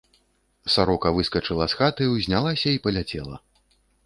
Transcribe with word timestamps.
Сарока 0.75 1.11
выскачыла 1.17 1.67
з 1.75 1.79
хаты, 1.83 2.09
узнялася 2.15 2.67
і 2.79 2.81
паляцела. 2.89 3.35